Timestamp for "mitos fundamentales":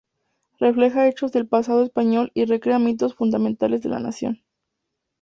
2.79-3.83